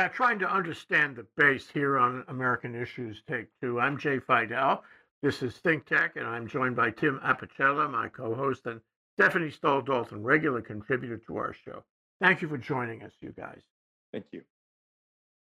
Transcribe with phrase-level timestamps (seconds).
[0.00, 3.78] Yeah, trying to understand the base here on American Issues Take Two.
[3.78, 4.82] I'm Jay Fidel.
[5.20, 8.80] This is Think Tech, and I'm joined by Tim Apicella, my co host, and
[9.18, 11.84] Stephanie Stahl Dalton, regular contributor to our show.
[12.18, 13.60] Thank you for joining us, you guys.
[14.10, 14.40] Thank you.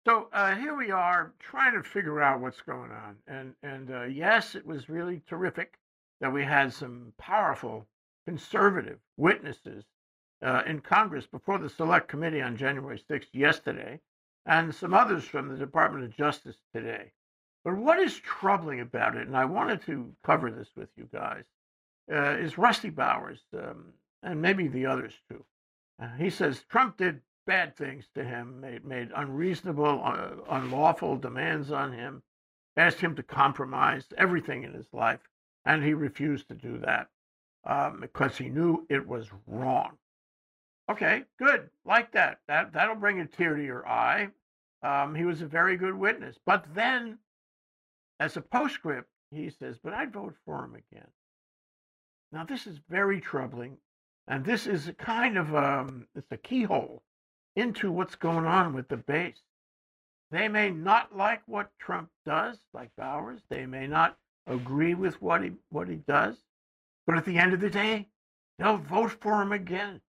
[0.05, 3.15] So uh, here we are trying to figure out what's going on.
[3.26, 5.79] And, and uh, yes, it was really terrific
[6.21, 7.88] that we had some powerful
[8.27, 9.84] conservative witnesses
[10.45, 13.99] uh, in Congress before the Select Committee on January 6th yesterday
[14.46, 17.12] and some others from the Department of Justice today.
[17.63, 21.46] But what is troubling about it, and I wanted to cover this with you guys,
[22.12, 25.46] uh, is Rusty Bowers um, and maybe the others too.
[26.02, 31.72] Uh, he says Trump did bad things to him, made, made unreasonable, uh, unlawful demands
[31.72, 32.24] on him,
[32.76, 35.20] asked him to compromise everything in his life,
[35.66, 37.07] and he refused to do that
[37.66, 39.98] um, because he knew it was wrong.
[40.89, 41.70] Okay, good.
[41.85, 42.39] Like that.
[42.48, 44.29] That that'll bring a tear to your eye.
[44.81, 46.37] Um, he was a very good witness.
[46.45, 47.20] But then,
[48.20, 51.07] as a postscript, he says, "But I'd vote for him again."
[52.34, 53.77] Now this is very troubling,
[54.27, 57.04] and this is a kind of um, it's a keyhole
[57.55, 59.41] into what's going on with the base.
[60.31, 63.41] They may not like what Trump does, like Bowers.
[63.49, 64.17] They may not
[64.47, 66.43] agree with what he what he does,
[67.05, 68.09] but at the end of the day,
[68.57, 70.01] they'll vote for him again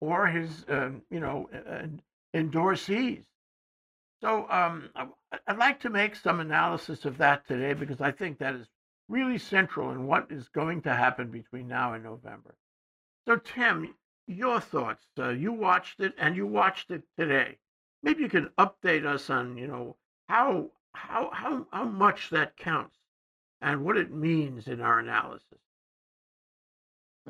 [0.00, 1.48] or his, um, you know,
[2.34, 3.24] endorsees.
[4.20, 4.90] So um,
[5.46, 8.66] I'd like to make some analysis of that today because I think that is
[9.08, 12.54] really central in what is going to happen between now and November.
[13.26, 13.94] So, Tim,
[14.26, 15.04] your thoughts.
[15.18, 17.58] Uh, you watched it and you watched it today.
[18.02, 19.96] Maybe you can update us on, you know,
[20.28, 22.96] how how how how much that counts
[23.60, 25.58] and what it means in our analysis.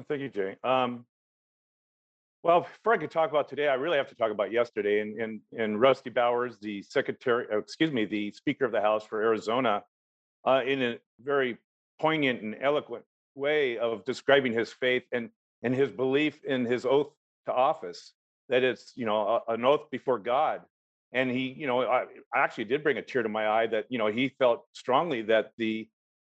[0.09, 0.57] Thank you, Jay.
[0.63, 1.05] Um,
[2.43, 5.01] well, before I could talk about today, I really have to talk about yesterday.
[5.01, 9.05] And and, and Rusty Bowers, the secretary, uh, excuse me, the Speaker of the House
[9.05, 9.83] for Arizona,
[10.47, 11.59] uh, in a very
[12.01, 13.05] poignant and eloquent
[13.35, 15.31] way of describing his faith and
[15.63, 17.13] and his belief in his oath
[17.47, 18.13] to office,
[18.49, 20.63] that it's you know a, an oath before God.
[21.13, 22.03] And he, you know, I,
[22.35, 25.23] I actually did bring a tear to my eye that you know he felt strongly
[25.23, 25.89] that the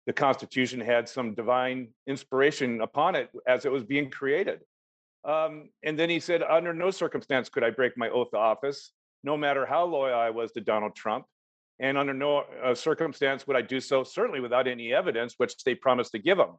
[0.07, 4.63] the Constitution had some divine inspiration upon it as it was being created
[5.25, 8.93] um, and then he said, under no circumstance could I break my oath to office,
[9.23, 11.27] no matter how loyal I was to Donald Trump.
[11.81, 15.75] And under no uh, circumstance would I do so, certainly without any evidence, which they
[15.75, 16.51] promised to give him.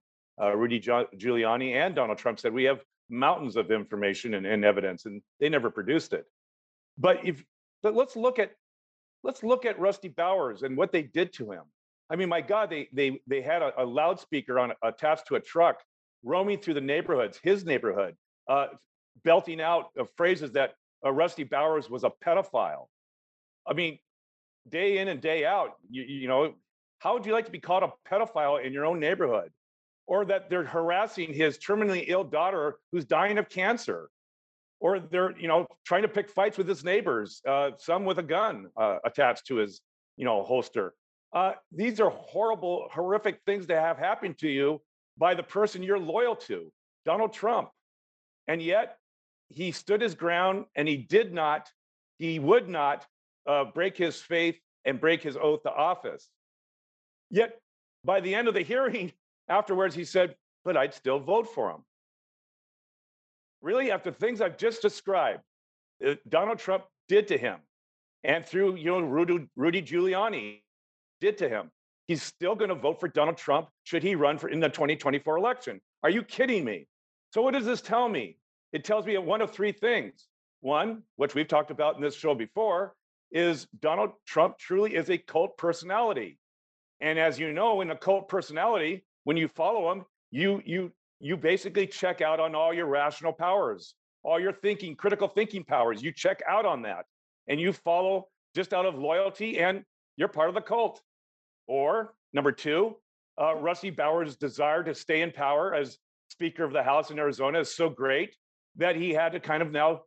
[0.41, 5.05] Uh, Rudy Giuliani and Donald Trump said, we have mountains of information and, and evidence,
[5.05, 6.25] and they never produced it.
[6.97, 7.43] But if,
[7.81, 8.51] but let's look at,
[9.23, 11.63] let's look at Rusty Bowers and what they did to him.
[12.09, 15.39] I mean, my God, they they they had a, a loudspeaker on attached to a
[15.39, 15.77] truck,
[16.23, 18.15] roaming through the neighborhoods, his neighborhood,
[18.47, 18.67] uh,
[19.23, 20.73] belting out uh, phrases that
[21.05, 22.87] uh, Rusty Bowers was a pedophile.
[23.67, 23.99] I mean,
[24.69, 26.53] day in and day out, you, you know,
[26.99, 29.51] how would you like to be called a pedophile in your own neighborhood?
[30.05, 34.09] Or that they're harassing his terminally ill daughter who's dying of cancer?
[34.81, 38.23] Or they're, you know, trying to pick fights with his neighbors, uh, some with a
[38.23, 39.79] gun uh, attached to his,
[40.17, 40.93] you know, holster.
[41.33, 44.81] Uh, these are horrible, horrific things to have happen to you
[45.17, 46.71] by the person you're loyal to,
[47.05, 47.69] Donald Trump.
[48.47, 48.97] And yet
[49.49, 51.71] he stood his ground and he did not,
[52.19, 53.05] he would not
[53.47, 56.29] uh, break his faith and break his oath to office.
[57.29, 57.59] Yet
[58.03, 59.11] by the end of the hearing
[59.47, 61.83] afterwards, he said, but I'd still vote for him.
[63.61, 65.41] Really, after things I've just described,
[66.05, 67.59] uh, Donald Trump did to him,
[68.23, 70.61] and through you know Rudy, Rudy Giuliani
[71.21, 71.71] did to him,
[72.07, 75.37] he's still going to vote for Donald Trump should he run for in the 2024
[75.37, 75.79] election.
[76.03, 76.87] Are you kidding me?
[77.33, 78.37] So, what does this tell me?
[78.73, 80.27] It tells me one of three things.
[80.61, 82.93] One, which we've talked about in this show before,
[83.31, 86.37] is Donald Trump truly is a cult personality.
[87.01, 91.35] And as you know, in a cult personality, when you follow him, you you you
[91.35, 96.03] basically check out on all your rational powers, all your thinking, critical thinking powers.
[96.03, 97.05] You check out on that,
[97.47, 99.83] and you follow just out of loyalty, and
[100.17, 101.01] you're part of the cult.
[101.65, 102.95] Or number two,
[103.41, 105.97] uh, Rusty Bowers' desire to stay in power as
[106.33, 108.35] Speaker of the House in Arizona is so great
[108.75, 110.01] that he had to kind of now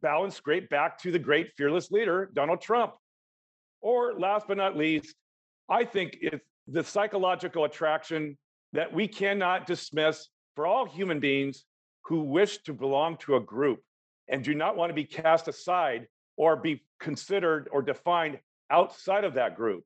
[0.00, 2.92] balance great back to the great fearless leader, Donald Trump.
[3.80, 5.16] Or last but not least,
[5.68, 8.38] I think it's the psychological attraction
[8.74, 11.64] that we cannot dismiss for all human beings
[12.04, 13.80] who wish to belong to a group
[14.28, 18.38] and do not want to be cast aside or be considered or defined
[18.70, 19.82] outside of that group.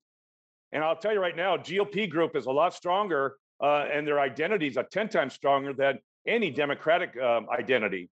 [0.72, 4.20] And I'll tell you right now, GOP group is a lot stronger uh, and their
[4.20, 8.10] identities are 10 times stronger than any Democratic um, identity.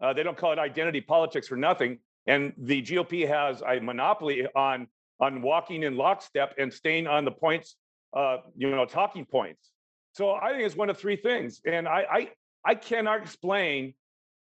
[0.00, 1.98] Uh, they don't call it identity politics for nothing.
[2.26, 4.86] And the GOP has a monopoly on,
[5.20, 7.76] on walking in lockstep and staying on the points,
[8.14, 9.70] uh, you know, talking points.
[10.12, 11.60] So I think it's one of three things.
[11.64, 12.28] And I, I,
[12.64, 13.94] I cannot explain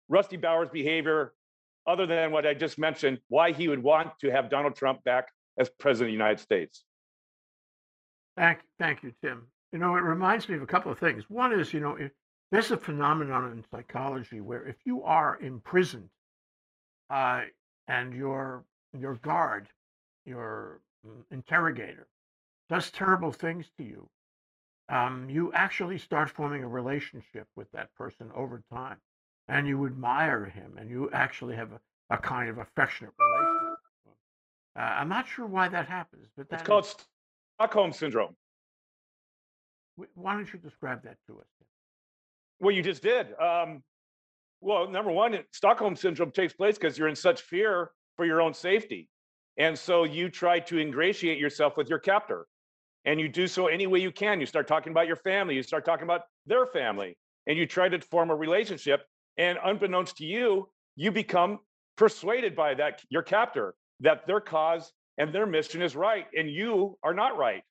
[0.10, 1.34] Rusty Bowers' behavior
[1.88, 5.30] other than what I just mentioned, why he would want to have Donald Trump back
[5.58, 6.84] as president of the United States.
[8.38, 9.48] Thank, thank you, Tim.
[9.72, 11.30] You know, it reminds me of a couple of things.
[11.30, 12.12] One is, you know, if,
[12.52, 16.10] there's a phenomenon in psychology where if you are imprisoned
[17.10, 17.44] uh,
[17.88, 18.66] and your
[18.98, 19.70] your guard,
[20.26, 22.08] your mm, interrogator,
[22.70, 24.10] does terrible things to you,
[24.90, 28.98] um, you actually start forming a relationship with that person over time,
[29.48, 31.80] and you admire him, and you actually have a,
[32.10, 33.80] a kind of affectionate relationship.
[34.76, 36.96] Uh, I'm not sure why that happens, but It's called is-
[37.58, 38.36] Stockholm Syndrome.
[39.98, 41.48] Wh- why don't you describe that to us?
[42.60, 43.28] Well, you just did.
[43.40, 43.84] Um,
[44.62, 48.54] well, number one, Stockholm syndrome takes place because you're in such fear for your own
[48.54, 49.10] safety.
[49.58, 52.46] And so you try to ingratiate yourself with your captor.
[53.06, 54.40] And you do so any way you can.
[54.40, 57.18] You start talking about your family, you start talking about their family,
[57.48, 59.04] and you try to form a relationship.
[59.38, 61.60] And unbeknownst to you, you become
[61.98, 66.98] persuaded by that, your captor, that their cause and their mission is right, and you
[67.04, 67.64] are not right.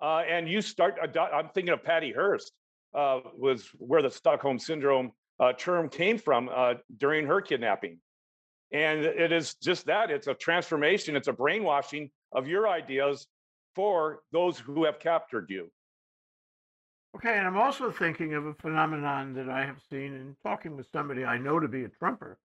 [0.00, 2.52] Uh, and you start, I'm thinking of Patty Hearst
[2.94, 7.98] uh, was where the Stockholm syndrome uh, term came from uh, during her kidnapping.
[8.72, 13.26] And it is just that it's a transformation, it's a brainwashing of your ideas
[13.74, 15.70] for those who have captured you.
[17.16, 20.86] Okay, and I'm also thinking of a phenomenon that I have seen in talking with
[20.92, 22.38] somebody I know to be a Trumper.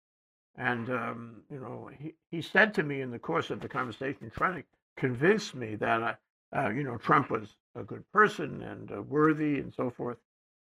[0.56, 4.31] And, um, you know, he, he said to me in the course of the conversation,
[4.35, 4.65] trying to
[4.97, 6.15] convince me that, uh,
[6.55, 10.19] uh, you know, Trump was a good person and uh, worthy and so forth.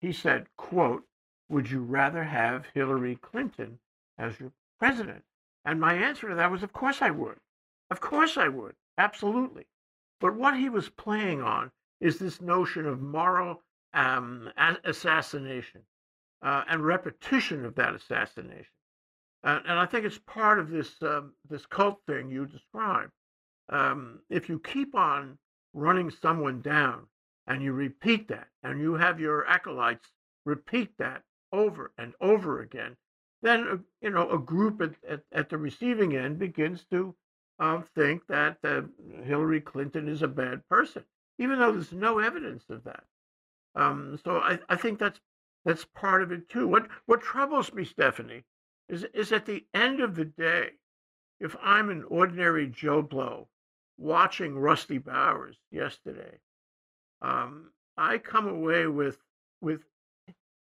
[0.00, 1.04] He said, quote,
[1.48, 3.78] would you rather have Hillary Clinton
[4.18, 5.22] as your president?
[5.64, 7.38] And my answer to that was, of course I would.
[7.90, 8.74] Of course I would.
[8.96, 9.66] Absolutely.
[10.20, 11.70] But what he was playing on
[12.00, 14.50] is this notion of moral um,
[14.84, 15.82] assassination
[16.42, 18.66] uh, and repetition of that assassination.
[19.42, 23.12] Uh, and I think it's part of this um, this cult thing you described.
[23.68, 25.38] Um, if you keep on
[25.74, 27.06] running someone down
[27.46, 30.08] and you repeat that, and you have your acolytes
[30.46, 31.22] repeat that
[31.52, 32.96] over and over again,
[33.42, 37.14] then uh, you know a group at, at, at the receiving end begins to
[37.58, 38.82] um, think that uh,
[39.24, 41.04] Hillary Clinton is a bad person,
[41.38, 43.04] even though there's no evidence of that.
[43.74, 45.20] Um, so I, I think that's
[45.64, 46.66] that's part of it too.
[46.66, 48.44] What what troubles me, Stephanie,
[48.88, 50.70] is is at the end of the day,
[51.40, 53.48] if I'm an ordinary Joe Blow
[53.98, 56.38] watching Rusty Bowers yesterday,
[57.22, 59.18] um, I come away with
[59.60, 59.84] with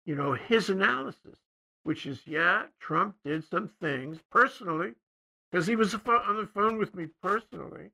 [0.06, 1.40] you know his analysis,
[1.84, 4.94] which is yeah, Trump did some things personally
[5.52, 7.92] because he was on the phone with me personally,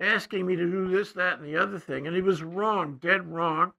[0.00, 3.26] asking me to do this, that, and the other thing, and he was wrong, dead
[3.26, 3.72] wrong.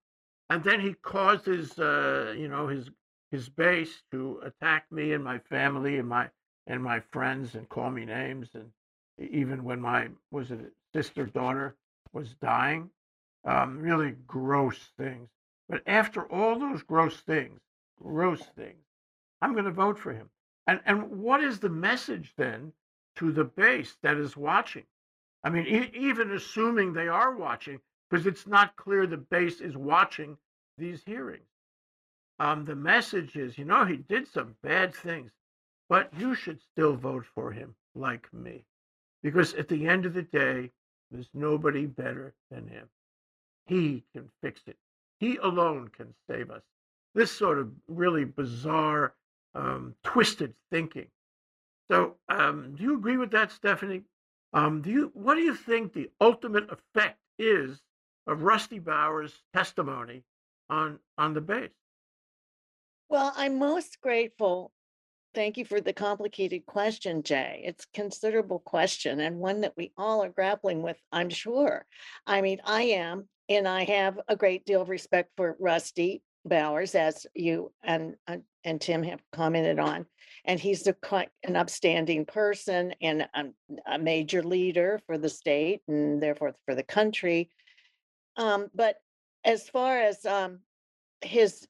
[0.50, 2.90] And then he caused his, uh, you know, his
[3.32, 6.30] his base to attack me and my family and my
[6.66, 8.72] and my friends and call me names and
[9.18, 11.76] even when my was it sister daughter
[12.12, 12.90] was dying,
[13.46, 15.30] um, really gross things.
[15.70, 17.60] But after all those gross things,
[18.02, 18.84] gross things,
[19.40, 20.28] I'm going to vote for him.
[20.66, 22.74] And and what is the message then
[23.18, 24.86] to the base that is watching?
[25.44, 29.78] I mean, e- even assuming they are watching, because it's not clear the base is
[29.78, 30.36] watching
[30.80, 31.52] these hearings.
[32.40, 35.32] Um, the message is, you know, he did some bad things,
[35.90, 38.66] but you should still vote for him, like me,
[39.22, 40.72] because at the end of the day,
[41.12, 42.88] there's nobody better than him.
[43.68, 44.78] He can fix it.
[45.20, 46.64] He alone can save us.
[47.16, 49.14] This sort of really bizarre,
[49.56, 51.08] um, twisted thinking.
[51.90, 54.04] So, um, do you agree with that, Stephanie?
[54.54, 55.12] Um, do you?
[55.14, 57.82] What do you think the ultimate effect is
[58.28, 60.24] of Rusty Bowers' testimony
[60.70, 61.72] on on the base?
[63.10, 64.72] Well, I'm most grateful.
[65.38, 67.62] Thank you for the complicated question, Jay.
[67.64, 71.86] It's a considerable question and one that we all are grappling with, I'm sure.
[72.26, 76.96] I mean, I am, and I have a great deal of respect for Rusty Bowers,
[76.96, 80.08] as you and and, Tim have commented on.
[80.44, 80.96] And he's a,
[81.44, 83.44] an upstanding person and a,
[83.86, 87.52] a major leader for the state and therefore for the country.
[88.38, 88.96] Um, but
[89.46, 90.62] as far as um,
[91.22, 91.68] his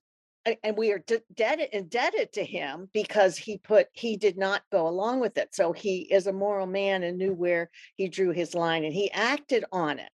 [0.63, 4.88] and we are de- debted indebted to him because he put he did not go
[4.88, 8.54] along with it so he is a moral man and knew where he drew his
[8.56, 10.12] line and he acted on it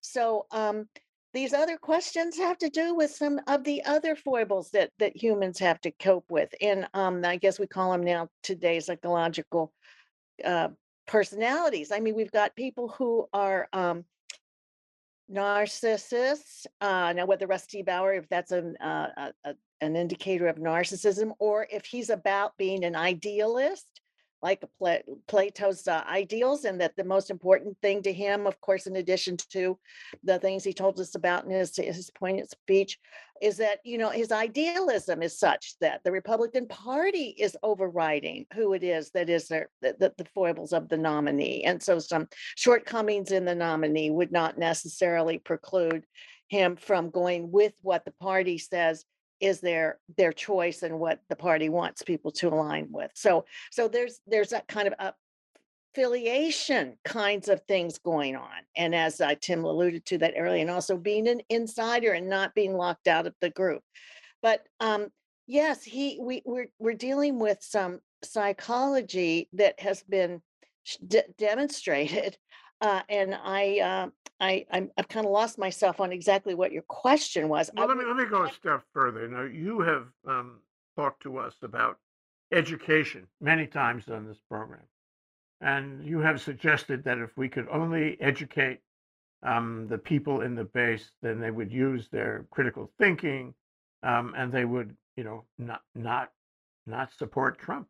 [0.00, 0.86] so um
[1.34, 5.58] these other questions have to do with some of the other foibles that that humans
[5.58, 9.72] have to cope with and um i guess we call them now today psychological
[10.44, 10.68] uh
[11.06, 11.92] personalities.
[11.92, 14.04] I mean, we've got people who are um,
[15.32, 16.66] narcissists.
[16.80, 21.66] Uh, now, whether Rusty Bauer, if that's an uh, a, an indicator of narcissism, or
[21.70, 23.86] if he's about being an idealist,
[24.46, 28.86] like Pla- Plato's uh, ideals, and that the most important thing to him, of course,
[28.86, 29.76] in addition to
[30.22, 32.96] the things he told us about in his, his poignant speech,
[33.42, 38.72] is that you know his idealism is such that the Republican Party is overriding who
[38.72, 42.28] it is that is their the, the, the foibles of the nominee, and so some
[42.54, 46.04] shortcomings in the nominee would not necessarily preclude
[46.46, 49.04] him from going with what the party says
[49.40, 53.10] is their their choice and what the party wants people to align with.
[53.14, 55.14] So so there's there's that kind of
[55.96, 58.64] affiliation kinds of things going on.
[58.76, 62.54] And as uh, Tim alluded to that earlier, and also being an insider and not
[62.54, 63.82] being locked out of the group.
[64.42, 65.08] But um,
[65.46, 70.42] yes, he we we're we're dealing with some psychology that has been
[71.06, 72.36] de- demonstrated
[72.80, 74.08] uh, and I, uh,
[74.40, 77.70] I, I'm, I've kind of lost myself on exactly what your question was.
[77.76, 79.26] I let me, let me go a step further.
[79.28, 80.58] Now, you have um,
[80.96, 81.98] talked to us about
[82.52, 84.82] education many times on this program.
[85.60, 88.80] And you have suggested that if we could only educate
[89.42, 93.54] um, the people in the base, then they would use their critical thinking
[94.02, 96.30] um, and they would, you know, not, not,
[96.86, 97.88] not support Trump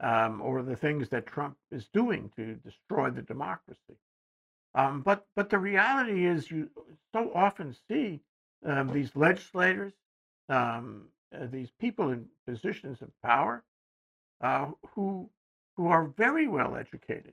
[0.00, 3.98] um, or the things that Trump is doing to destroy the democracy.
[4.76, 6.70] Um, but but the reality is, you
[7.14, 8.20] so often see
[8.64, 9.94] um, these legislators,
[10.50, 13.64] um, uh, these people in positions of power,
[14.42, 15.30] uh, who
[15.76, 17.32] who are very well educated,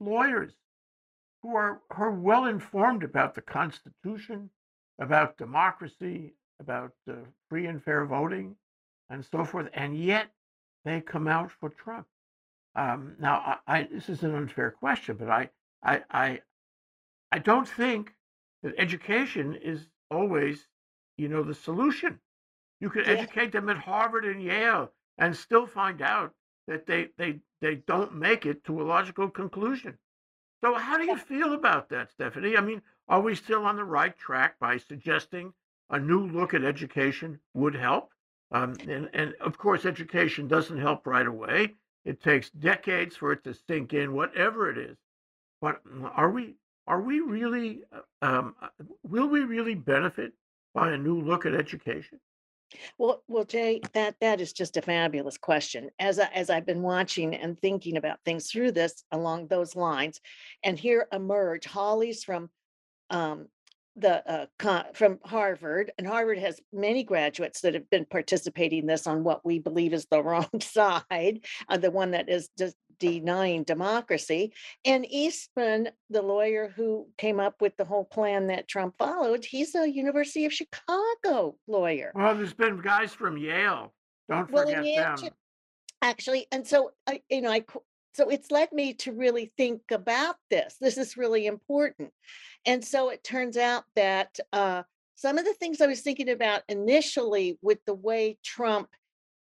[0.00, 0.54] lawyers,
[1.42, 4.50] who are who are well informed about the Constitution,
[4.98, 7.14] about democracy, about uh,
[7.50, 8.56] free and fair voting,
[9.10, 10.28] and so forth, and yet
[10.86, 12.06] they come out for Trump.
[12.76, 15.50] Um, now, I, I, this is an unfair question, but I,
[15.82, 16.40] I, I,
[17.32, 18.14] I don't think
[18.62, 20.68] that education is always,
[21.16, 22.20] you know, the solution.
[22.80, 23.12] You can Yeah.
[23.12, 26.34] educate them at Harvard and Yale and still find out
[26.66, 29.98] that they, they, they don't make it to a logical conclusion.
[30.62, 32.56] So, how do you feel about that, Stephanie?
[32.56, 35.54] I mean, are we still on the right track by suggesting
[35.90, 38.12] a new look at education would help?
[38.50, 41.76] Um, and, and of course, education doesn't help right away.
[42.04, 44.98] It takes decades for it to sink in, whatever it is.
[45.60, 46.56] But mm, are we
[46.88, 48.68] are we really uh, um, uh,
[49.04, 50.32] will we really benefit
[50.74, 52.18] by a new look at education?
[52.98, 55.90] Well, well, Jay, that that is just a fabulous question.
[55.98, 60.20] As I, as I've been watching and thinking about things through this along those lines,
[60.64, 62.50] and here emerge Holly's from
[63.10, 63.48] um,
[63.96, 68.86] the uh, co- from Harvard, and Harvard has many graduates that have been participating in
[68.86, 72.76] this on what we believe is the wrong side, uh, the one that is just
[72.98, 74.52] denying democracy.
[74.84, 79.74] And Eastman, the lawyer who came up with the whole plan that Trump followed, he's
[79.74, 82.12] a University of Chicago lawyer.
[82.14, 83.92] Well, there's been guys from Yale.
[84.28, 85.30] Don't Well, forget Yale them.
[86.02, 87.64] actually and so i you know i
[88.14, 92.12] so it's led me to really think about this this is really important
[92.66, 94.82] and so it turns out that uh
[95.16, 98.88] some of the things i was thinking about initially with the way trump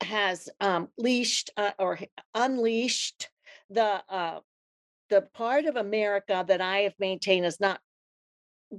[0.02, 1.99] has um leashed uh, or
[2.34, 3.30] unleashed
[3.75, 4.40] the uh
[5.11, 7.81] the part of america that i have maintained is not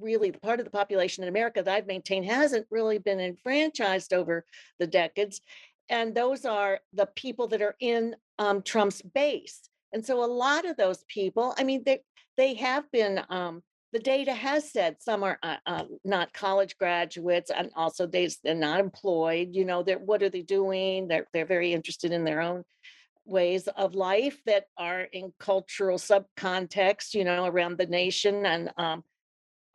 [0.01, 4.13] really the part of the population in America that I've maintained hasn't really been enfranchised
[4.13, 4.45] over
[4.79, 5.41] the decades.
[5.89, 9.61] And those are the people that are in um, Trump's base.
[9.93, 12.01] And so a lot of those people, I mean, they
[12.37, 13.21] they have been.
[13.29, 18.29] Um, the data has said some are uh, uh, not college graduates, and also they,
[18.43, 19.49] they're not employed.
[19.53, 21.07] You know, they're what are they doing?
[21.07, 22.65] They're they're very interested in their own
[23.25, 27.13] ways of life that are in cultural subcontext.
[27.13, 29.03] You know, around the nation and um,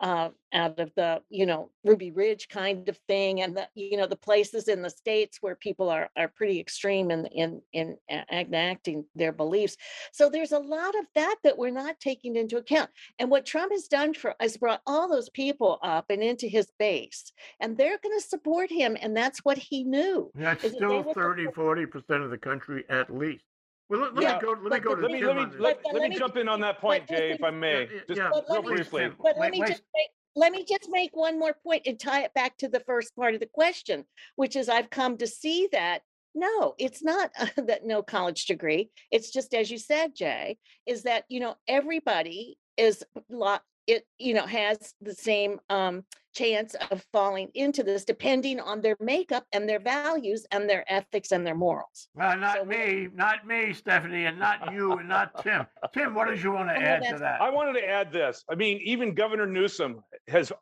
[0.01, 4.07] uh, out of the you know Ruby Ridge kind of thing, and the you know
[4.07, 7.97] the places in the states where people are are pretty extreme in in in
[8.33, 9.77] enacting their beliefs.
[10.13, 12.91] So there's a lot of that that we're not taking into account.
[13.19, 16.71] And what Trump has done for has brought all those people up and into his
[16.79, 20.31] base, and they're going to support him, and that's what he knew.
[20.35, 23.45] That's is that they still will 30, 40 percent of the country at least.
[23.91, 24.51] Well, let, let Yeah, me go.
[24.53, 25.61] Let me go to Let me, thing- let me, on this.
[25.61, 28.01] let, let let me me jump in on that point, Jay, if I may, Yeah,
[28.07, 29.03] just yeah, But let real me- briefly.
[29.03, 32.23] Tim, But let me just make, let me just make one more point and tie
[32.23, 34.05] it back to the first part of the question,
[34.37, 36.03] which is I've come to see that,
[36.37, 38.91] no, it's not that no college degree.
[39.11, 44.35] It's just, as you said, Jay, is that, you know, everybody is lot, it, you
[44.35, 49.69] know, has the same um chance of falling into this depending on their makeup and
[49.69, 52.09] their values and their ethics and their morals.
[52.15, 55.67] Well, not we- me, not me, Stephanie, and not you, and not Tim.
[55.93, 57.41] Tim, what did you want to add to that?
[57.41, 58.45] I wanted to add this.
[58.49, 60.53] I mean, even Governor Newsom has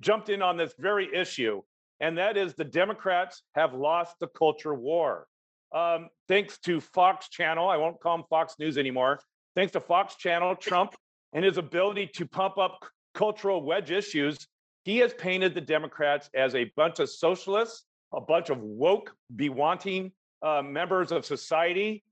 [0.00, 1.62] jumped in on this very issue,
[2.00, 5.26] and that is the Democrats have lost the culture war.
[5.72, 9.20] Um, thanks to Fox Channel, I won't call him Fox News anymore.
[9.56, 10.94] Thanks to Fox Channel, Trump,
[11.34, 14.46] and his ability to pump up cultural wedge issues,
[14.84, 19.48] he has painted the Democrats as a bunch of socialists, a bunch of woke, be
[19.48, 20.12] wanting
[20.42, 22.04] uh, members of society.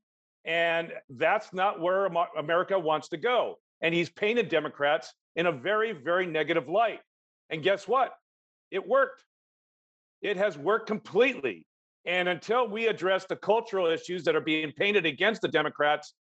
[0.45, 3.59] And that's not where America wants to go.
[3.81, 6.99] And he's painted Democrats in a very, very negative light.
[7.49, 8.13] And guess what?
[8.71, 9.23] It worked.
[10.21, 11.65] It has worked completely.
[12.05, 16.13] And until we address the cultural issues that are being painted against the Democrats,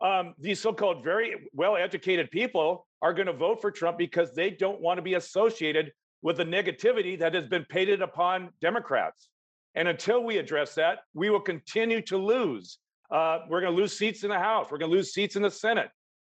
[0.00, 4.80] um, these so-called very well-educated people are going to vote for Trump because they don't
[4.80, 9.28] want to be associated with the negativity that has been painted upon Democrats.
[9.74, 12.78] And until we address that, we will continue to lose.
[13.10, 14.68] Uh, we're going to lose seats in the House.
[14.70, 15.90] We're going to lose seats in the Senate.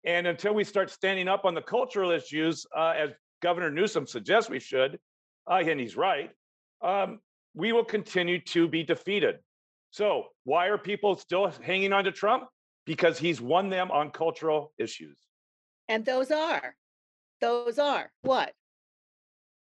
[0.06, 4.50] And until we start standing up on the cultural issues, uh, as Governor Newsom suggests
[4.50, 5.00] we should,
[5.50, 6.32] uh, and he's right,
[6.82, 7.20] um,
[7.54, 9.36] we will continue to be defeated.
[9.92, 12.46] So, why are people still hanging on to Trump?
[12.86, 15.18] Because he's won them on cultural issues.
[15.88, 16.76] And those are,
[17.42, 18.54] those are what?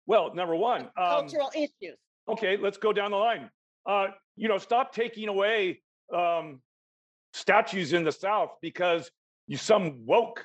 [0.06, 1.96] Well, number one, um, Cultural issues.
[2.28, 3.50] okay, let's go down the line.
[3.86, 5.80] Uh, you know, stop taking away
[6.14, 6.60] um,
[7.32, 9.10] statues in the South because
[9.46, 10.44] you some woke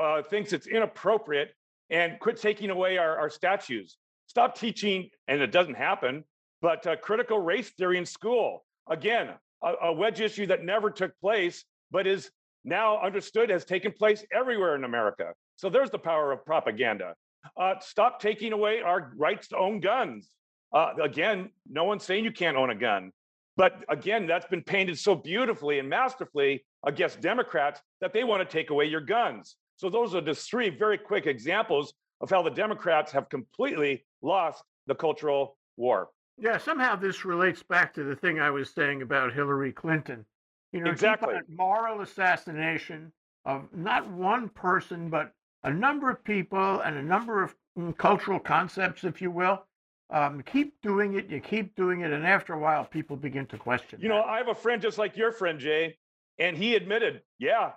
[0.00, 1.50] uh, thinks it's inappropriate,
[1.90, 3.96] and quit taking away our, our statues.
[4.26, 6.24] Stop teaching, and it doesn't happen,
[6.60, 8.64] but uh, critical race theory in school.
[8.90, 9.30] Again,
[9.62, 12.30] a, a wedge issue that never took place, but is
[12.64, 15.32] now understood has taken place everywhere in America.
[15.56, 17.14] So there's the power of propaganda.
[17.56, 20.28] Uh, stop taking away our rights to own guns.
[20.72, 23.12] Uh, again, no one's saying you can't own a gun.
[23.56, 28.52] But again, that's been painted so beautifully and masterfully against Democrats that they want to
[28.52, 29.56] take away your guns.
[29.76, 34.62] So those are just three very quick examples of how the Democrats have completely lost
[34.86, 36.08] the cultural war.
[36.36, 40.24] Yeah, somehow this relates back to the thing I was saying about Hillary Clinton.
[40.72, 41.34] You know, Exactly.
[41.48, 43.12] moral assassination
[43.44, 45.32] of not one person, but
[45.64, 49.64] a number of people and a number of mm, cultural concepts, if you will.
[50.10, 53.58] Um, keep doing it, you keep doing it, and after a while, people begin to
[53.58, 54.00] question.
[54.00, 54.22] You know.
[54.22, 55.98] I have a friend just like your friend, Jay,
[56.38, 57.72] and he admitted, yeah,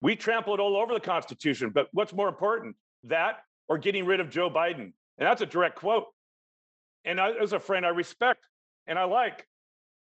[0.00, 1.70] we trampled all over the Constitution.
[1.70, 4.92] But what's more important, that or getting rid of Joe Biden?
[5.18, 6.06] And that's a direct quote.
[7.04, 8.44] And I, as a friend, I respect
[8.88, 9.46] and I like.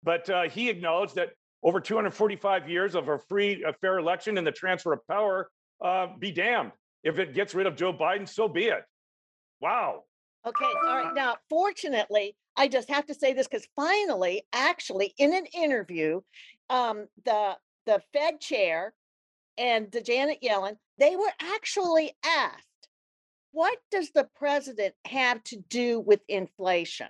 [0.03, 1.31] But uh, he acknowledged that
[1.65, 5.49] over 245 years of a free, a fair election and the transfer of power,
[5.83, 6.71] uh, be damned.
[7.03, 8.83] If it gets rid of Joe Biden, so be it.
[9.61, 10.03] Wow.
[10.45, 11.15] Okay, all right.
[11.15, 16.21] Now, fortunately, I just have to say this because finally, actually, in an interview,
[16.69, 18.93] um, the the Fed chair
[19.57, 22.89] and the Janet Yellen, they were actually asked,
[23.51, 27.09] "What does the president have to do with inflation?"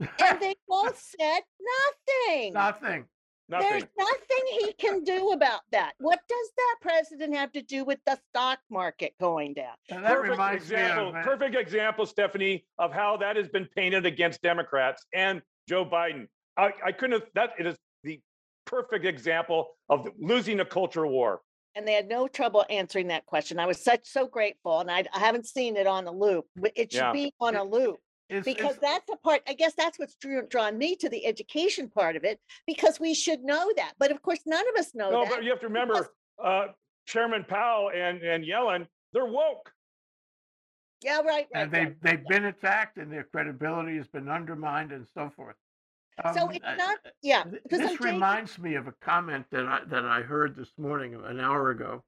[0.00, 2.52] And they both said nothing.
[2.52, 3.04] Nothing.
[3.48, 3.68] Nothing.
[3.70, 5.92] There's nothing he can do about that.
[6.00, 9.74] What does that president have to do with the stock market going down?
[9.88, 13.68] And that perfect reminds example, me of perfect example, Stephanie, of how that has been
[13.76, 16.26] painted against Democrats and Joe Biden.
[16.56, 18.20] I, I couldn't have, that it is the
[18.64, 21.40] perfect example of losing a culture war.
[21.76, 23.60] And they had no trouble answering that question.
[23.60, 26.46] I was such so grateful, and I, I haven't seen it on a loop.
[26.74, 27.12] It should Yeah.
[27.12, 29.42] be on a loop it's- because it's- that's the part.
[29.46, 33.14] I guess that's what's drew, drawn me to the education part of it because we
[33.14, 33.94] should know that.
[33.98, 35.12] But of course, none of us know that.
[35.16, 35.30] No, that.
[35.36, 36.08] but you have to remember,
[36.42, 36.68] uh,
[37.06, 39.72] Chairman Powell and, and Yellen, they're woke.
[41.02, 41.46] yeah, right, right.
[41.54, 42.02] and they right.
[42.02, 45.56] they've been attacked, and their credibility has been undermined, and so forth.
[46.34, 46.98] So Um, it's not.
[47.22, 50.22] Yeah, Th- because This I'm taking- reminds me of a comment that I, that I
[50.22, 52.02] heard this morning, an hour ago,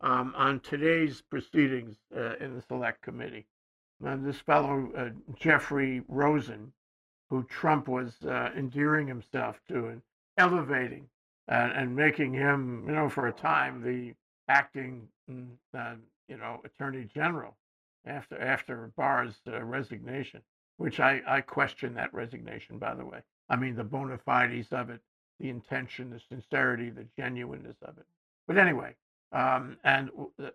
[0.00, 3.46] um, on today's proceedings uh, in the select committee.
[4.04, 6.72] And this fellow, uh, Jeffrey Rosen,
[7.30, 10.02] who Trump was uh, endearing himself to and
[10.36, 11.08] elevating
[11.48, 14.14] and, and making him, you know, for a time, the
[14.48, 15.94] acting, mm, uh,
[16.28, 17.56] you know, attorney general
[18.04, 20.42] after after Barr's uh, resignation,
[20.76, 23.20] which I, I question that resignation, by the way.
[23.48, 25.00] I mean, the bona fides of it,
[25.38, 28.06] the intention, the sincerity, the genuineness of it.
[28.46, 28.94] But anyway,
[29.32, 30.10] um, and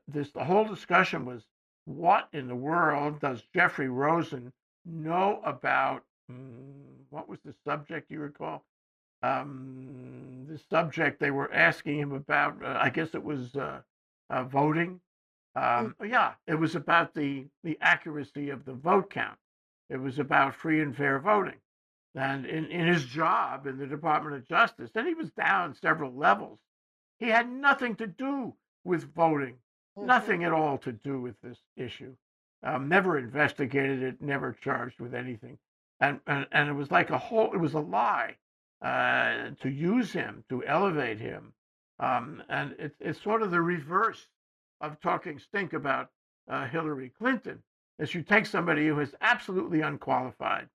[0.07, 1.43] this the whole discussion was
[1.87, 4.53] what in the world does Jeffrey Rosen
[4.85, 6.03] know about?
[6.31, 8.65] mm, what was the subject you recall?
[9.23, 13.81] Um, the subject they were asking him about, uh, I guess it was uh,
[14.29, 15.01] uh, voting.
[15.55, 19.39] Um, yeah, it was about the the accuracy of the vote count.
[19.89, 21.59] It was about free and fair voting.
[22.15, 26.13] And in, in his job in the Department of Justice, and he was down several
[26.13, 26.59] levels,
[27.19, 29.55] he had nothing to do with voting.
[30.05, 32.15] Nothing at all to do with this issue.
[32.63, 35.57] Um, never investigated it, never charged with anything.
[35.99, 38.35] And, and, and it was like a whole, it was a lie
[38.81, 41.53] uh, to use him, to elevate him.
[41.99, 44.27] Um, and it, it's sort of the reverse
[44.81, 46.09] of talking stink about
[46.49, 47.63] uh, Hillary Clinton,
[47.99, 50.69] is you take somebody who is absolutely unqualified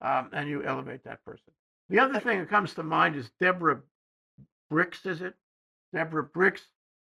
[0.00, 1.52] um, and you elevate that person.
[1.88, 3.80] The other thing that comes to mind is Deborah
[4.72, 5.34] Birx, is it?
[5.92, 6.60] Deborah Birx,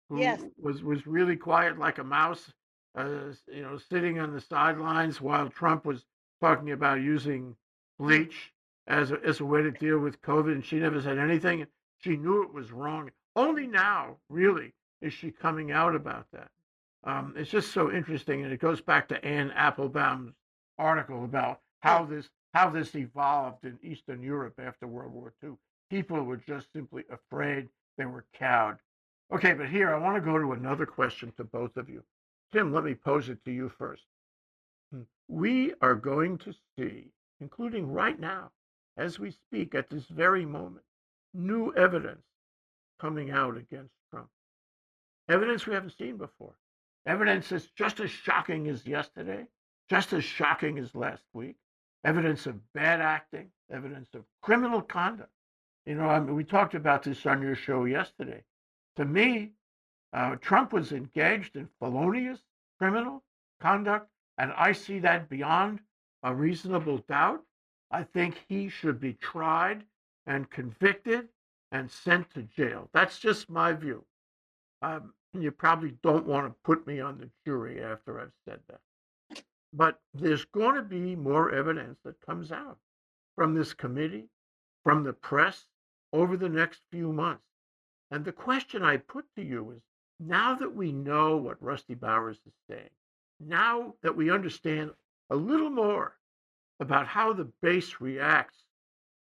[0.09, 0.41] who Yes.
[0.57, 2.53] was was really quiet like a mouse,
[2.95, 6.05] uh, you know, sitting on the sidelines while Trump was
[6.41, 7.55] talking about using
[7.99, 8.53] bleach
[8.87, 11.65] as a, as a way to deal with COVID, and she never said anything.
[11.99, 13.11] She knew it was wrong.
[13.35, 16.49] Only now, really, is she coming out about that.
[17.03, 20.35] Um, it's just so interesting, and it goes back to Anne Applebaum's
[20.77, 25.51] article about how this how this evolved in Eastern Europe after World War II.
[25.89, 28.79] People were just simply afraid; they were cowed.
[29.31, 32.03] Okay, but here I want to go to another question to both of you.
[32.53, 34.03] Tim, let me pose it to you first.
[34.93, 35.01] Hmm.
[35.27, 37.11] We are going to see,
[37.41, 38.51] including right now,
[38.95, 40.85] as we speak at this very moment,
[41.33, 42.23] new evidence
[42.99, 44.29] coming out against Trump.
[45.29, 46.55] Evidence we haven't seen before.
[47.05, 49.45] Evidence that's just as shocking as yesterday,
[49.89, 51.55] just as shocking as last week.
[52.05, 55.31] Evidence of bad acting, evidence of criminal conduct.
[55.85, 58.43] You know, I mean, we talked about this on your show yesterday.
[58.97, 59.51] To me,
[60.11, 62.39] uh, Trump was engaged in felonious
[62.79, 63.23] criminal
[63.61, 65.79] conduct, and I see that beyond
[66.23, 67.43] a reasonable doubt.
[67.91, 69.83] I think he should be tried
[70.25, 71.29] and convicted
[71.71, 72.89] and sent to jail.
[72.91, 74.03] That's just my view.
[74.81, 79.43] Um, you probably don't want to put me on the jury after I've said that.
[79.73, 82.79] But there's going to be more evidence that comes out
[83.35, 84.29] from this committee,
[84.83, 85.65] from the press
[86.13, 87.43] over the next few months.
[88.11, 89.81] And the question I put to you is
[90.19, 92.89] now that we know what Rusty Bowers is saying,
[93.39, 94.91] now that we understand
[95.29, 96.15] a little more
[96.79, 98.63] about how the base reacts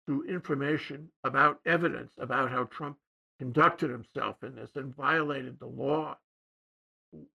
[0.07, 2.97] to information about evidence about how Trump
[3.39, 6.17] conducted himself in this and violated the law,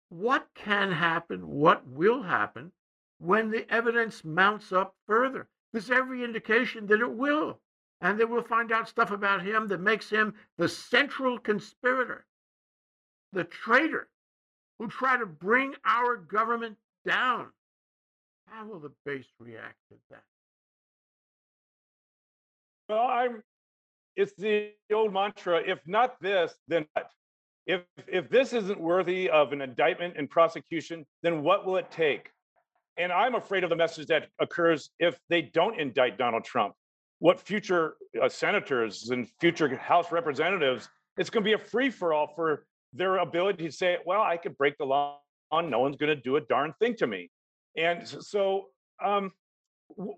[0.10, 2.72] what can happen, what will happen
[3.20, 5.48] when the evidence mounts up further?
[5.72, 7.60] There's every indication that it will.
[8.04, 12.26] And then we'll find out stuff about him that makes him the central conspirator,
[13.32, 14.10] the traitor
[14.78, 17.48] who tried to bring our government down.
[18.48, 20.24] How will the base react to that?
[22.90, 23.42] Well, I'm,
[24.18, 27.10] it's the old mantra, if not this, then what?
[27.66, 32.32] If, if this isn't worthy of an indictment and prosecution, then what will it take?
[32.98, 36.76] And I'm afraid of the message that occurs if they don't indict Donald Trump.
[37.20, 42.14] What future uh, senators and future House representatives, it's going to be a free for
[42.14, 45.20] all for their ability to say, well, I could break the law,
[45.52, 47.30] no one's going to do a darn thing to me.
[47.78, 48.68] And so,
[49.04, 49.32] um,
[49.98, 50.16] w-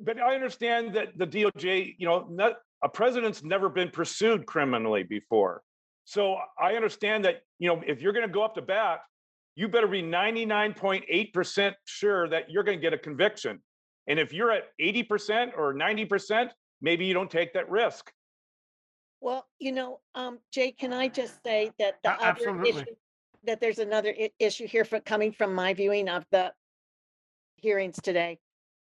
[0.00, 5.02] but I understand that the DOJ, you know, not, a president's never been pursued criminally
[5.02, 5.62] before.
[6.04, 9.00] So I understand that, you know, if you're going to go up to bat,
[9.56, 13.62] you better be 99.8% sure that you're going to get a conviction.
[14.06, 18.12] And if you're at 80% or 90%, maybe you don't take that risk.
[19.20, 22.70] Well, you know, um, Jay, can I just say that the A- other absolutely.
[22.82, 22.94] issue,
[23.44, 26.52] that there's another i- issue here for coming from my viewing of the
[27.56, 28.38] hearings today.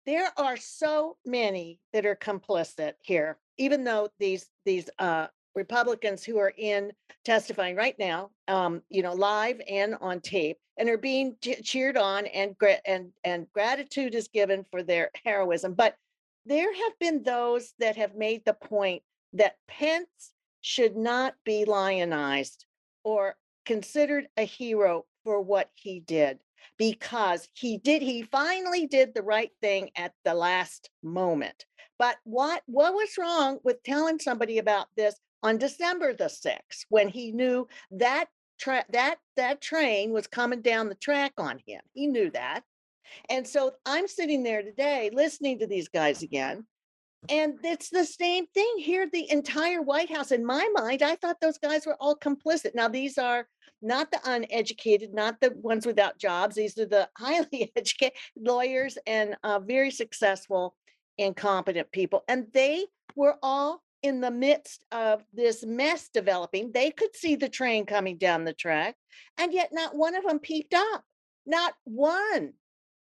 [0.05, 6.37] There are so many that are complicit here, even though these, these, uh, Republicans who
[6.37, 6.93] are in
[7.25, 11.97] testifying right now, um, you know, live and on tape, and are being che- cheered
[11.97, 15.73] on and and and gratitude is given for their heroism.
[15.73, 15.95] But
[16.45, 19.01] there have been those that have made the point
[19.33, 22.65] that Pence should not be lionized
[23.03, 26.37] or considered a hero for what he did
[26.77, 31.65] because he did he finally did the right thing at the last moment
[31.99, 37.09] but what what was wrong with telling somebody about this on December the 6th when
[37.09, 38.25] he knew that
[38.59, 42.63] tra- that that train was coming down the track on him he knew that
[43.29, 46.65] and so I'm sitting there today listening to these guys again
[47.29, 49.09] and it's the same thing here.
[49.11, 52.75] The entire White House, in my mind, I thought those guys were all complicit.
[52.75, 53.47] Now, these are
[53.81, 56.55] not the uneducated, not the ones without jobs.
[56.55, 60.75] These are the highly educated lawyers and uh, very successful
[61.19, 62.23] and competent people.
[62.27, 66.71] And they were all in the midst of this mess developing.
[66.71, 68.95] They could see the train coming down the track,
[69.37, 71.03] and yet not one of them peeped up.
[71.45, 72.53] Not one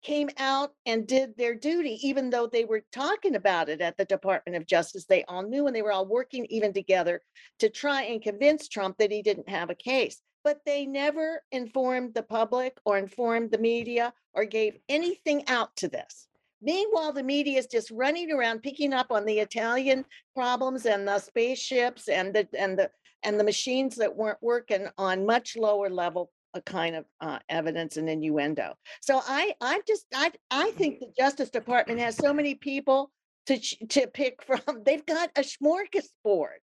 [0.02, 4.04] came out and did their duty, even though they were talking about it at the
[4.04, 5.06] Department of Justice.
[5.06, 7.22] They all knew and they were all working even together
[7.60, 10.20] to try and convince Trump that he didn't have a case.
[10.44, 15.88] But they never informed the public or informed the media or gave anything out to
[15.88, 16.28] this.
[16.64, 21.18] Meanwhile, the media is just running around picking up on the Italian problems and the
[21.18, 22.90] spaceships and the and the
[23.22, 27.96] and the machines that weren't working on much lower level a kind of uh, evidence
[27.96, 28.74] and innuendo.
[29.02, 33.10] So I I just I I think the Justice Department has so many people
[33.46, 34.60] to to pick from.
[34.84, 36.60] They've got a smorgasbord.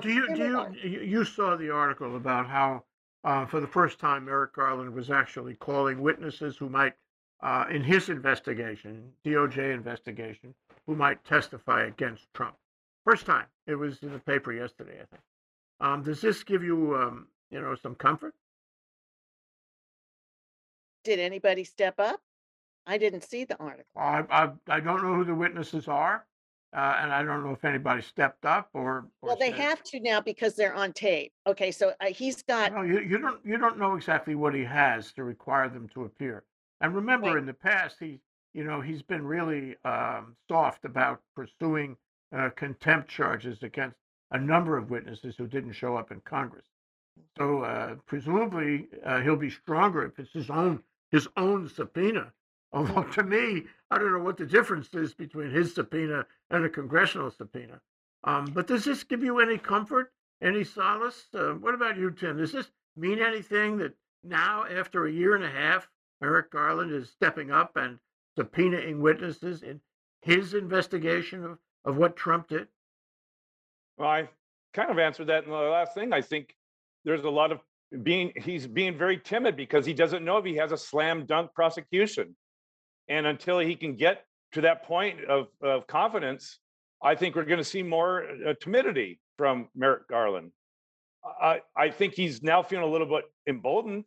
[0.00, 2.84] Do you, do you, you you saw the article about how,
[3.22, 6.94] uh, for the first time, Merrick Garland was actually calling witnesses who might,
[7.44, 10.54] uh, in his investigation, DOJ investigation,
[10.86, 12.56] who might testify against Trump.
[13.04, 13.44] First time.
[13.66, 15.22] It was in the paper yesterday, I think.
[15.80, 18.34] Um, does this give you, um, you know, some comfort?
[21.04, 22.20] Did anybody step up?
[22.86, 23.84] I didn't see the article.
[23.96, 26.24] I, I, I don't know who the witnesses are,
[26.74, 29.06] uh, and I don't know if anybody stepped up or.
[29.20, 31.32] or Well, they said- have to now because they're on tape.
[31.46, 34.64] Okay, so uh, he's got No, you, you don't you don't know exactly what he
[34.64, 36.44] has to require them to appear.
[36.80, 37.38] And remember, Right.
[37.38, 38.20] in the past, he
[38.52, 41.96] you know he's been really um, soft about pursuing
[42.32, 43.96] uh, contempt charges against
[44.30, 46.66] a number of witnesses who didn't show up in Congress.
[47.38, 52.32] So uh, presumably uh, he'll be stronger if it's his own his own subpoena.
[52.72, 56.68] Although to me, I don't know what the difference is between his subpoena and a
[56.68, 57.80] congressional subpoena.
[58.24, 60.12] Um, but does this give you any comfort?
[60.42, 61.28] Any solace?
[61.32, 62.38] Uh, what about you, Tim?
[62.38, 65.88] Does this mean anything that now, after a year and a half,
[66.20, 67.98] Merrick Garland is stepping up and
[68.38, 69.80] subpoenaing witnesses in
[70.22, 72.68] his investigation of, of what Trump did?
[73.96, 74.28] Well, I
[74.72, 76.12] kind of answered that in the last thing.
[76.12, 76.54] I think
[77.04, 77.60] there's a lot of
[78.02, 81.52] being, he's being very timid because he doesn't know if he has a slam dunk
[81.54, 82.34] prosecution.
[83.08, 86.58] And until he can get to that point of, of confidence,
[87.02, 90.52] I think we're going to see more uh, timidity from Merrick Garland.
[91.40, 94.04] I, I think he's now feeling a little bit emboldened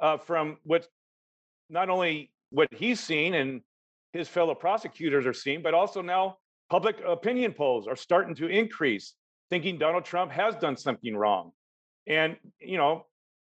[0.00, 0.86] uh, from what
[1.68, 3.60] not only what he's seen and
[4.12, 6.36] his fellow prosecutors are seeing, but also now
[6.70, 9.14] public opinion polls are starting to increase,
[9.50, 11.52] thinking Donald Trump has done something wrong.
[12.06, 13.06] And, you know,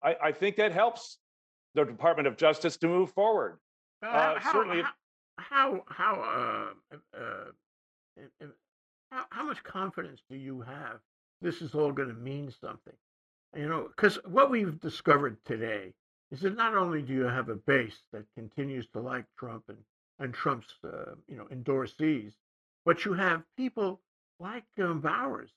[0.03, 1.17] I, I think that helps
[1.75, 3.59] the Department of Justice to move forward.
[4.03, 4.93] Uh, how, certainly- how,
[5.37, 7.19] how, how, uh, uh,
[8.41, 8.45] uh,
[9.11, 10.99] how, how much confidence do you have
[11.41, 12.93] this is all going to mean something?
[13.55, 15.93] You know, because what we've discovered today
[16.31, 19.77] is that not only do you have a base that continues to like Trump and,
[20.19, 22.33] and Trump's, uh, you know, endorsees,
[22.85, 23.99] but you have people
[24.39, 25.49] like um, Bowers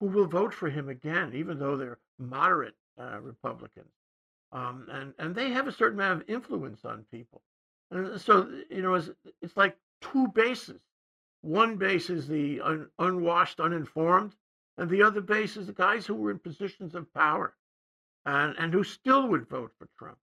[0.00, 3.92] who will vote for him again, even though they're moderate uh, Republicans.
[4.52, 7.42] Um, and, and they have a certain amount of influence on people.
[7.90, 9.10] And so, you know, it's,
[9.42, 10.80] it's like two bases.
[11.42, 14.32] One base is the un, unwashed, uninformed,
[14.76, 17.54] and the other base is the guys who were in positions of power
[18.28, 20.18] and, and who still would vote for Trump.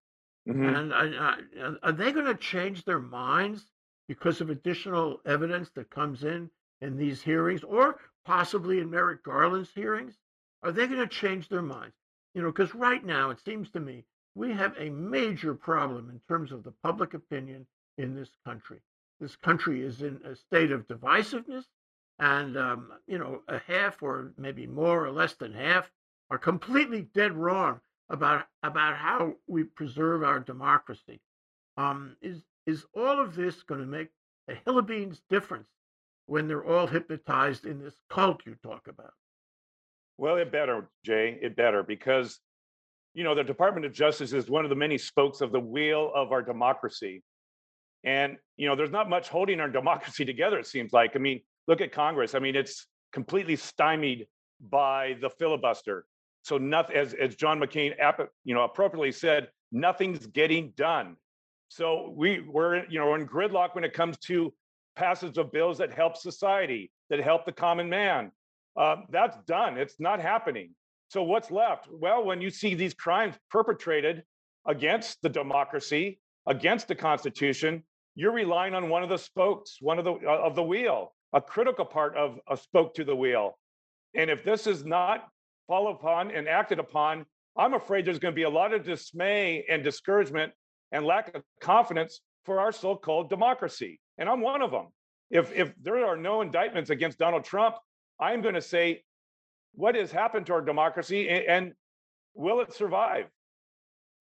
[0.47, 0.77] Mhm.
[0.77, 3.71] And I, I, are they going to change their minds
[4.07, 9.73] because of additional evidence that comes in in these hearings, or possibly in Merrick Garland's
[9.73, 10.19] hearings?
[10.61, 11.95] Are they going to change their minds?
[12.35, 16.21] You know, because right now it seems to me we have a major problem in
[16.27, 17.65] terms of the public opinion
[17.97, 18.81] in this country.
[19.19, 21.65] This country is in a state of divisiveness,
[22.19, 25.91] and um, you know, a half or maybe more or less than half
[26.29, 31.19] are completely dead wrong about about how we preserve our democracy.
[31.77, 34.09] Um, is is all of this going to make
[34.47, 35.69] a hill of beans difference
[36.27, 39.13] when they're all hypnotized in this cult you talk about?
[40.17, 42.39] Well, it better, Jay, it better, because,
[43.13, 46.11] you know, the Department of Justice is one of the many spokes of the wheel
[46.15, 47.21] of our democracy.
[48.03, 51.11] And, you know, there's not much holding our democracy together, it seems like.
[51.15, 52.33] I mean, look at Congress.
[52.33, 54.27] I mean, it's completely stymied
[54.69, 56.05] by the filibuster.
[56.45, 57.95] So nothing, as, as John McCain,
[58.43, 61.17] you know, appropriately said, nothing's getting done.
[61.69, 64.53] So we, we're, you know, in gridlock when it comes to
[64.95, 68.31] passage of bills that help society, that help the common man.
[68.77, 69.75] Uh, that's done.
[69.79, 70.75] It's not happening.
[71.09, 71.87] So what's left?
[71.91, 74.21] Well, when you see these crimes perpetrated
[74.67, 77.81] against the democracy, against the Constitution,
[78.13, 81.41] you're relying on one of the spokes, one of the uh, of the wheel, a
[81.41, 83.57] critical part of a spoke to the wheel.
[84.13, 85.27] And if this is not
[85.67, 87.25] followed upon and acted upon,
[87.57, 90.53] I'm afraid there's going to be a lot of dismay and discouragement
[90.91, 93.99] and lack of confidence for our so-called democracy.
[94.17, 94.87] And I'm one of them.
[95.31, 97.75] If if there are no indictments against Donald Trump,
[98.19, 99.03] I'm going to say,
[99.73, 101.73] what has happened to our democracy a- and
[102.35, 103.25] will it survive?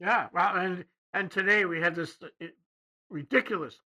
[0.01, 2.47] Yeah, well, and and today we had this uh,
[3.11, 3.79] ridiculous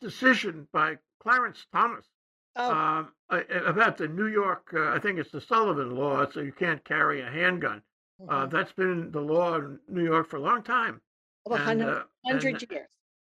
[0.00, 2.06] decision by Clarence Thomas
[2.56, 4.68] Oh, um, uh, about the New York.
[4.74, 7.82] Uh, I think it's the Sullivan Law, so you can't carry a handgun.
[8.28, 8.50] Uh, mhm.
[8.50, 11.00] that's been the law in New York for a long time.
[11.46, 12.86] Of and, hundred, uh, hundred and- years,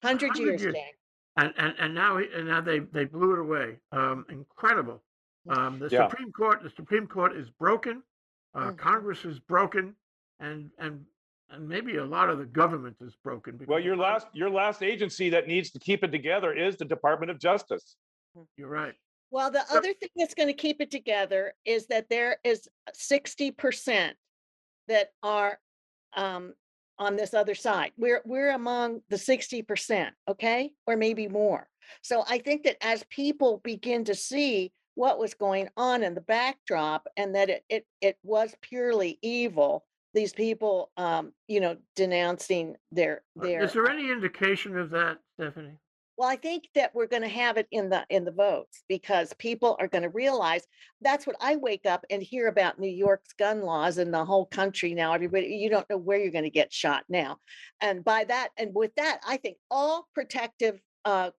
[0.05, 0.75] hundred 100 years, years.
[0.75, 0.95] Jay.
[1.37, 3.81] and and and now and now they they blew it away.
[3.91, 5.03] Um, incredible.
[5.49, 6.09] Um, the Yeah.
[6.09, 8.03] Supreme Court the Supreme Court is broken.
[8.55, 8.79] Uh, Mhm.
[8.79, 9.97] Congress is broken,
[10.39, 11.05] and and
[11.51, 13.59] and maybe a lot of the government is broken.
[13.67, 16.53] Well, your a lot of- last your last agency that needs to keep it together
[16.53, 17.97] is the Department of Justice.
[18.57, 18.95] You're right.
[19.31, 24.17] Well, the other thing that's gonna keep it together is that there is sixty percent
[24.89, 25.59] that are
[26.17, 26.55] um
[26.99, 27.93] on this other side.
[27.97, 30.73] We're we're among the sixty percent, okay?
[30.87, 31.69] Or maybe more.
[32.03, 36.21] So I think that as people begin to see what was going on in the
[36.23, 42.77] backdrop and that it it it was purely evil, these people um, you know, denouncing
[42.91, 45.79] their Uh, their Is there any indication of that, Stephanie?
[46.19, 49.77] Well, I think that we're gonna have it in the, in the votes because people
[49.79, 50.67] are gonna realize,
[51.01, 54.47] that's what I wake up and hear about New York's gun laws and the whole
[54.47, 57.39] country now, everybody, you don't know where you're gonna get shot now.
[57.81, 61.31] And by that, and with that, I think all protective, uh,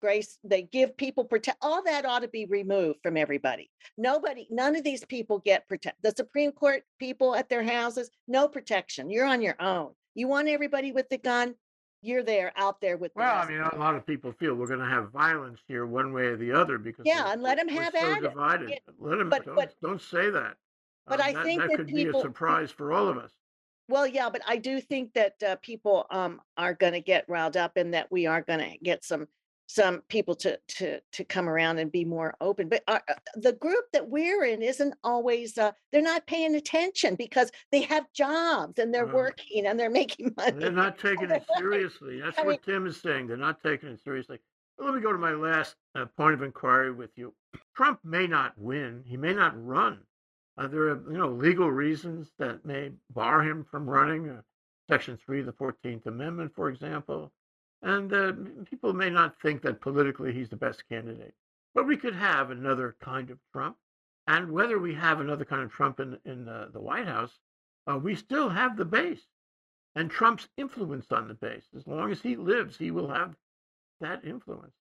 [0.00, 3.70] grace, they give people protect, all that ought to be removed from everybody.
[3.98, 8.48] Nobody, none of these people get protect, the Supreme Court people at their houses, no
[8.48, 9.90] protection, you're on your own.
[10.14, 11.56] You want everybody with the gun,
[12.04, 14.66] you're there, out there with the Well, I mean, a lot of people feel we're
[14.66, 17.80] going to have violence here, one way or the other, because Yeah, and let we're
[17.82, 18.22] have so at it.
[18.28, 18.80] divided.
[18.98, 19.30] Let them.
[19.30, 20.56] but- Don't, but- don't say that.
[21.06, 23.16] but Um, I that, think that that could people- be a surprise for all of
[23.18, 23.30] us.
[23.88, 27.76] Well, yeah, but I do think that uh, people um are gonna get riled up
[27.76, 29.28] and that we are gonna get some
[29.66, 32.68] some people to to to come around and be more open.
[32.68, 37.14] But uh, uh, the group that we're in isn't always uh, they're not paying attention
[37.14, 39.14] because they have jobs and they're Right.
[39.14, 40.58] working and they're making money.
[40.58, 42.20] They're not taking it seriously.
[42.20, 43.26] That's I what mean- Tim is saying.
[43.26, 44.38] They're not taking it seriously.
[44.78, 47.32] Well, let me go to my last uh, point of inquiry with you.
[47.76, 49.02] Trump may not win.
[49.06, 50.00] He may not run.
[50.58, 54.28] Uh, there are, you know, legal reasons that may bar him from running.
[54.30, 54.40] Uh,
[54.90, 57.32] Section three of the Fourteenth Amendment, for example,
[57.84, 58.34] and uh,
[58.70, 61.34] people may not think that politically he's the best candidate.
[61.74, 63.78] But we could have another kind of Trump,
[64.28, 67.40] and whether we have another kind of Trump in in uh, the White House,
[67.90, 69.26] uh, we still have the base
[69.96, 71.66] and Trump's influence on the base.
[71.76, 73.36] As long as he lives, he will have
[74.00, 74.74] that influence.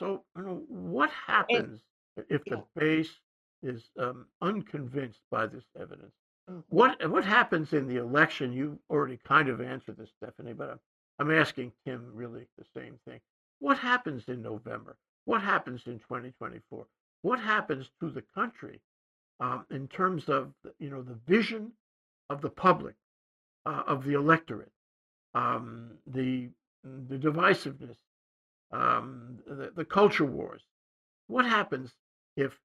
[0.00, 1.82] So, you know, what happens
[2.30, 2.62] if the Yeah.
[2.76, 3.20] base
[3.62, 6.14] is um, unconvinced by this evidence?
[6.50, 6.64] Mhm.
[6.70, 8.52] What what happens in the election?
[8.52, 10.80] You already kind of answered this, Stephanie, but
[11.18, 13.20] I'm, asking Tim really the same thing.
[13.58, 14.96] What happens in November?
[15.24, 16.86] What happens in 2024?
[17.22, 18.80] What happens to the country
[19.40, 21.72] um, in terms of you know the vision
[22.30, 22.94] of the public,
[23.66, 24.72] uh, of the electorate,
[25.34, 26.48] um, the
[26.84, 27.96] the divisiveness,
[28.72, 30.62] um, the, the culture wars?
[31.26, 31.92] What happens
[32.36, 32.58] if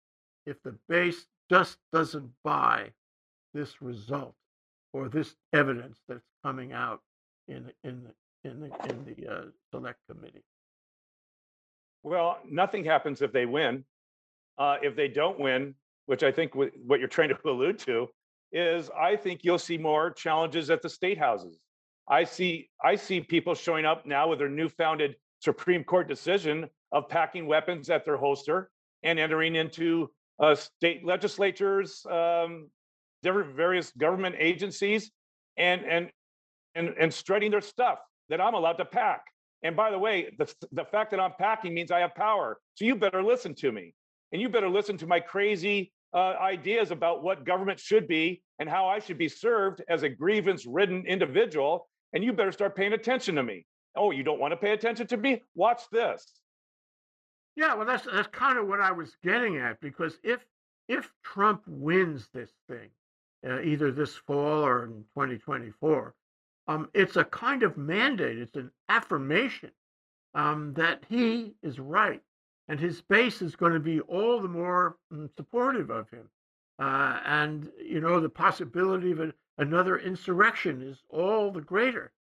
[0.45, 2.91] if the base just doesn't buy
[3.53, 4.35] this result
[4.93, 7.01] or this evidence that's coming out
[7.47, 8.07] in in
[8.43, 10.43] in the in the uh, select committee?
[12.03, 13.83] Well, nothing happens if they win.
[14.57, 15.75] Uh, if they don't win,
[16.05, 18.07] which I think wh- what you're trying to allude to,
[18.51, 21.59] is I think you'll see more challenges at the state houses.
[22.09, 27.07] I see I see people showing up now with their newfounded Supreme Court decision of
[27.07, 28.69] packing weapons at their holster
[29.03, 32.69] and entering into uh, state legislatures, um,
[33.23, 35.11] different various government agencies,
[35.57, 36.11] and and
[36.75, 37.99] and and strutting their stuff
[38.31, 39.25] that I'm allowed to pack.
[39.61, 42.57] And by the way, the, the fact that I'm packing means I have power.
[42.75, 43.93] So you better listen to me.
[44.31, 48.67] And you better listen to my crazy uh, ideas about what government should be and
[48.69, 51.89] how I should be served as a grievance ridden individual.
[52.13, 53.65] And you better start paying attention to me.
[53.95, 55.43] Oh, you don't want to pay attention to me?
[55.53, 56.25] Watch this.
[57.57, 60.45] Yeah, well, that's that's kind of what I was getting at because if
[60.87, 62.89] if Trump wins this thing,
[63.45, 66.15] uh, either this fall or in 2024,
[66.71, 68.37] um, it's a kind of mandate.
[68.37, 69.71] It's an affirmation
[70.33, 72.21] um, that he is right,
[72.67, 76.29] and his base is going to be all the more mm, supportive of him.
[76.79, 82.11] Uh, and you know, the possibility of a, another insurrection is all the greater.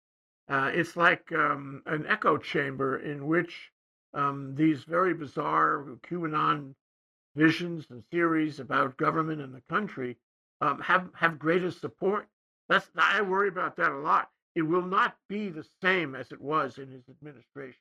[0.49, 3.71] Uh, it's like um, an echo chamber in which
[4.15, 6.75] um, these very bizarre QAnon
[7.37, 10.17] visions and theories about government and the country
[10.61, 12.27] um, have have greater support.
[12.69, 14.29] That's I worry about that a lot.
[14.55, 17.81] It will not be the same as it was in his administration.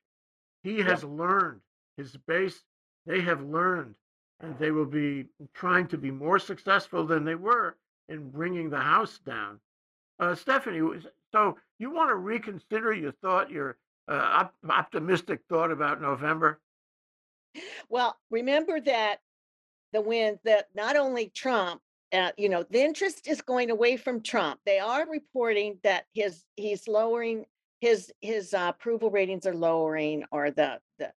[0.63, 1.61] He has learned
[1.97, 2.63] his base.
[3.05, 3.95] They have learned
[4.41, 7.75] and they will be trying to be more successful than they were
[8.07, 9.59] in bringing the House down.
[10.19, 10.81] Uh, Stephanie,
[11.31, 13.77] so you want to reconsider your thought, your
[14.09, 16.59] uh, op- optimistic thought about November?
[17.89, 19.19] Well, remember that
[19.91, 21.81] the win that not only Trump,
[22.13, 24.59] uh, you know, the interest is going away from Trump.
[24.65, 27.45] They are reporting that his he's lowering
[27.81, 31.11] his his uh, approval ratings are lowering, or the, the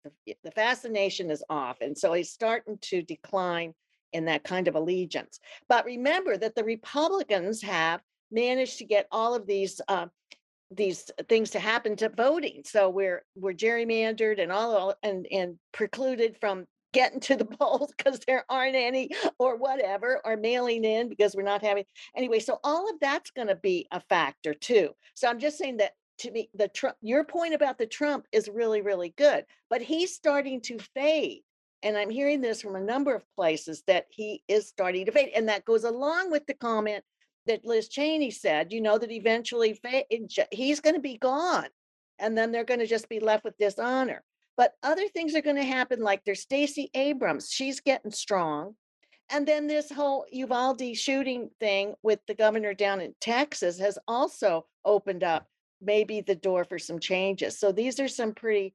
[0.44, 3.74] the fascination is off, and so he's starting to decline
[4.14, 5.40] in that kind of allegiance.
[5.68, 10.08] But remember that the Republicans have managed to get all of these uh,
[10.72, 12.64] these things to happen to voting.
[12.66, 18.20] So we're we're gerrymandered and all- and and precluded from getting to the polls because
[18.28, 21.86] there aren't any or whatever or mailing in because we're not having
[22.16, 22.40] anyway.
[22.40, 24.90] So all of that's going to be a factor too.
[25.14, 28.50] So I'm just saying that to me the Trump your point about the Trump is
[28.50, 31.42] really really good, but he's starting to fade.
[31.82, 35.32] And I'm hearing this from a number of places that he is starting to fade.
[35.34, 37.06] And that goes along with the comment
[37.46, 39.80] that Liz Cheney said, you know, that eventually
[40.52, 41.68] he's going to be gone.
[42.20, 44.24] And then they're going to just be left with dishonor.
[44.60, 47.50] But other things are going to happen, like there's Stacey Abrams.
[47.50, 48.76] She's getting strong.
[49.32, 54.66] And then this whole Uvalde shooting thing with the governor down in Texas has also
[54.84, 55.48] opened up
[55.82, 57.58] maybe the door for some changes.
[57.58, 58.74] So these are some pretty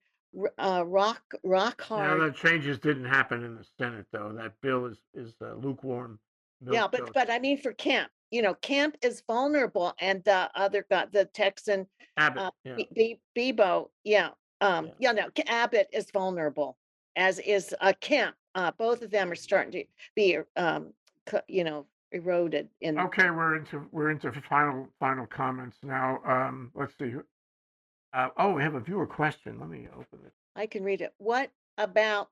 [0.57, 2.19] uh, rock rock hard.
[2.19, 4.33] the changes didn't happen in the Senate, though.
[4.35, 6.19] That bill is is uh, lukewarm.
[6.67, 10.87] Yeah, but but I mean for Kemp, you know, Kemp is vulnerable, and the other
[10.91, 12.77] guy, the Texan Abbott, uh, yeah.
[12.95, 14.31] Be- Beto, yeah,
[14.61, 15.13] um, Yeah.
[15.13, 16.77] yeah, no, Abbott is vulnerable,
[17.17, 18.37] as is uh, Kemp.
[18.55, 19.85] Uh, both of them are starting to
[20.15, 20.93] be, um,
[21.49, 22.99] you know, eroded in.
[22.99, 26.21] Okay, we're into we're into final final comments now.
[26.25, 27.15] Um, let's see.
[28.13, 29.59] Uh, oh, we have a viewer question.
[29.59, 30.33] Let me open it.
[30.55, 31.13] I can read it.
[31.19, 32.31] What about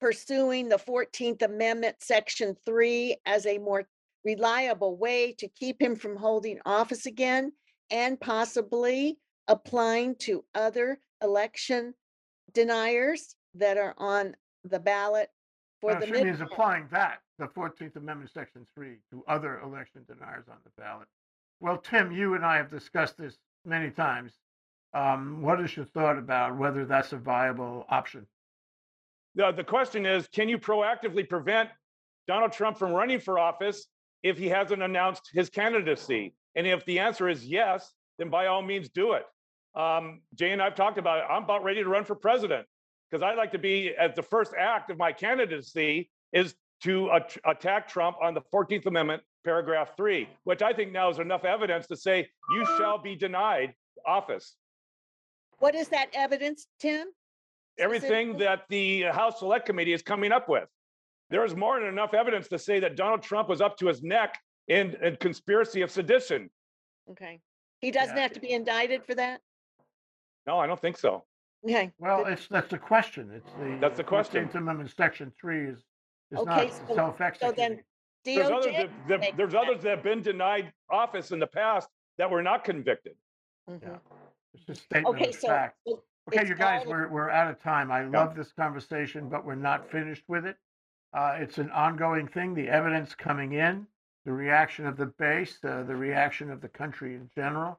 [0.00, 3.84] pursuing the Fourteenth Amendment, Section Three, as a more
[4.24, 7.52] reliable way to keep him from holding office again,
[7.90, 9.18] and possibly
[9.48, 11.94] applying to other election
[12.52, 14.34] deniers that are on
[14.64, 15.30] the ballot
[15.80, 20.44] for the she means applying that the Fourteenth Amendment, Section Three, to other election deniers
[20.48, 21.08] on the ballot.
[21.60, 24.32] Well, Tim, you and I have discussed this many times.
[24.94, 28.26] Um, what is your thought about whether that's a viable option?
[29.34, 31.68] The, the question is, can you proactively prevent
[32.28, 33.86] Donald Trump from running for office
[34.22, 36.34] if he hasn't announced his candidacy?
[36.54, 39.24] And if the answer is yes, then by all means do it.
[39.74, 41.24] Um, Jay and I've talked about it.
[41.28, 42.66] I'm about ready to run for president
[43.10, 47.36] because I'd like to be as the first act of my candidacy is to at-
[47.44, 51.86] attack Trump on the 14th Amendment, paragraph three, which I think now is enough evidence
[51.88, 53.74] to say you shall be denied
[54.06, 54.54] office.
[55.58, 57.08] What is that evidence, Tim?
[57.76, 60.68] everything that the House Select Committee is coming up with.
[61.30, 64.00] There is more than enough evidence to say that Donald Trump was up to his
[64.00, 66.48] neck in, in conspiracy of sedition.
[67.10, 67.40] Okay,
[67.80, 68.22] he doesn't Yeah.
[68.22, 69.40] have to be indicted for that?
[70.46, 71.24] No, I don't think so.
[71.64, 71.90] Okay.
[71.98, 72.34] Well, good.
[72.34, 73.30] it's that's the question.
[73.34, 74.42] It's the That's the question.
[74.44, 75.78] Fourteenth Amendment, Section Three is
[76.30, 77.56] is Okay, not so- So self-executing.
[77.56, 77.84] then
[78.24, 78.90] There's others DOJ.
[79.08, 81.88] that, that- there's others that have been denied office in the past
[82.18, 83.14] that were not convicted.
[83.68, 84.00] Mhm.
[84.54, 85.48] It's a statement Okay, of so.
[85.48, 85.78] fact.
[85.86, 87.90] so Okay, it's you guys, all- we're, we're out of time.
[87.90, 90.56] I love this conversation, but we're not finished with it.
[91.12, 92.54] Uh, it's an ongoing thing.
[92.54, 93.86] The evidence coming in,
[94.24, 97.78] the reaction of the base, uh, the reaction of the country in general,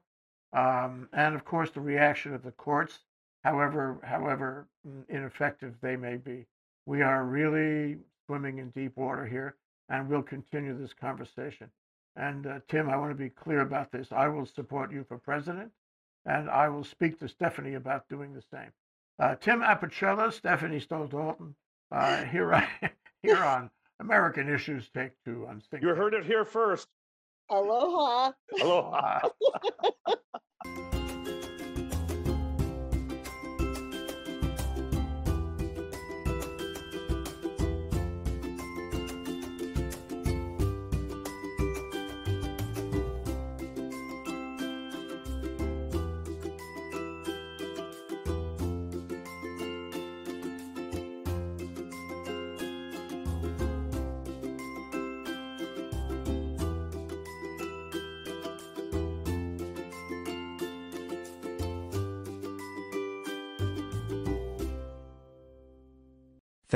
[0.56, 3.00] um, and of course the reaction of the courts,
[3.44, 6.46] however, however mm, ineffective they may be.
[6.86, 9.56] We are really swimming in deep water here,
[9.90, 11.70] and we'll continue this conversation.
[12.16, 14.08] And uh, Tim, I want to be clear about this.
[14.12, 15.72] I will support you for president
[16.26, 18.72] and I will speak to Stephanie about doing the same.
[19.20, 21.56] Uh, Tim Apicella, Stephanie Stoll Dalton,
[21.92, 22.68] uh, here, I,
[23.22, 26.88] here on American Issues Take Two on Think You heard it here first.
[27.50, 28.32] Aloha.
[28.60, 29.20] Aloha.
[30.64, 30.92] Uh,